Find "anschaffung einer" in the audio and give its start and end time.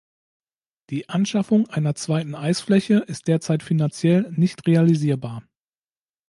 1.09-1.93